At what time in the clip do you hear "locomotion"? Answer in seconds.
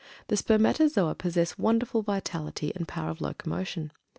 3.21-3.91